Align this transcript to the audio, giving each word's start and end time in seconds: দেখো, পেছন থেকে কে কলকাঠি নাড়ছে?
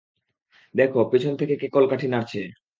দেখো, 0.75 0.99
পেছন 1.11 1.33
থেকে 1.39 1.53
কে 1.57 1.67
কলকাঠি 1.75 2.07
নাড়ছে? 2.07 2.41